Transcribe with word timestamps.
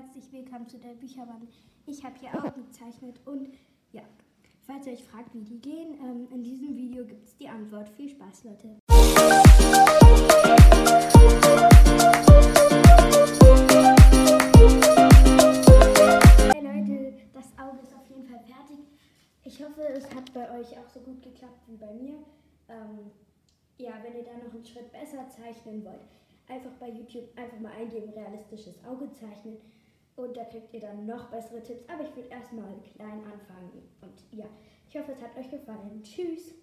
herzlich 0.00 0.32
willkommen 0.32 0.66
zu 0.66 0.78
der 0.78 0.94
Bücherwand. 0.94 1.52
Ich 1.84 2.02
habe 2.02 2.14
hier 2.18 2.30
auch 2.30 2.54
gezeichnet 2.54 3.20
und 3.26 3.50
ja, 3.92 4.00
falls 4.62 4.86
ihr 4.86 4.94
euch 4.94 5.04
fragt, 5.04 5.34
wie 5.34 5.42
die 5.42 5.60
gehen, 5.60 5.92
ähm, 6.00 6.26
in 6.30 6.42
diesem 6.42 6.74
Video 6.74 7.04
gibt 7.04 7.26
es 7.26 7.36
die 7.36 7.46
Antwort. 7.46 7.90
Viel 7.90 8.08
Spaß, 8.08 8.44
Leute. 8.44 8.78
Hey 16.48 16.62
Leute, 16.62 17.12
das 17.34 17.52
Auge 17.58 17.80
ist 17.82 17.94
auf 17.94 18.08
jeden 18.08 18.24
Fall 18.24 18.40
fertig. 18.46 18.78
Ich 19.44 19.62
hoffe, 19.62 19.82
es 19.82 20.06
hat 20.14 20.32
bei 20.32 20.50
euch 20.58 20.78
auch 20.78 20.88
so 20.88 21.00
gut 21.00 21.22
geklappt 21.22 21.68
wie 21.68 21.76
bei 21.76 21.92
mir. 21.92 22.14
Ähm, 22.70 23.10
ja, 23.76 23.92
wenn 24.02 24.16
ihr 24.16 24.24
da 24.24 24.32
noch 24.38 24.54
einen 24.54 24.64
Schritt 24.64 24.90
besser 24.92 25.28
zeichnen 25.28 25.84
wollt, 25.84 26.08
einfach 26.48 26.72
bei 26.80 26.88
YouTube 26.88 27.28
einfach 27.36 27.60
mal 27.60 27.72
eingeben, 27.72 28.14
realistisches 28.14 28.82
Auge 28.86 29.12
zeichnen. 29.12 29.58
Und 30.20 30.36
da 30.36 30.44
kriegt 30.44 30.74
ihr 30.74 30.80
dann 30.80 31.06
noch 31.06 31.30
bessere 31.30 31.62
Tipps. 31.62 31.88
Aber 31.88 32.02
ich 32.04 32.14
würde 32.14 32.28
erstmal 32.28 32.74
klein 32.94 33.24
anfangen. 33.24 33.88
Und 34.02 34.38
ja, 34.38 34.46
ich 34.88 34.98
hoffe, 34.98 35.12
es 35.12 35.22
hat 35.22 35.36
euch 35.36 35.50
gefallen. 35.50 36.02
Tschüss! 36.02 36.54